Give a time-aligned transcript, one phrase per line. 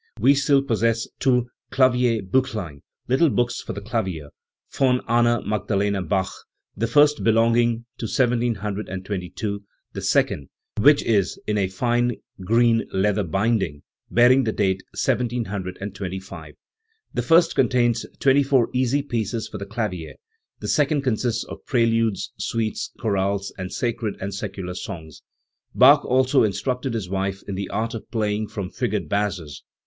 [0.19, 4.29] We still possess two Kl&vierbuchlein [Little Books for the Clavier]
[4.71, 6.33] von Anna Magdalena Bach,
[6.75, 13.83] the first belonging to 1722, the second, which is in a fine green leather binding
[14.09, 16.55] bearing the date 1725.
[17.13, 20.15] The first contains twenty four easy pieces for the clavier;
[20.59, 25.21] the second consists of preludes, suites, chorales, and sacred and secular songs.
[25.75, 29.61] Bach also instructed his wife in the art of playing from figured basses.